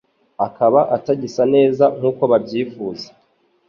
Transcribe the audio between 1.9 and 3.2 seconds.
nk'uko babyifuza.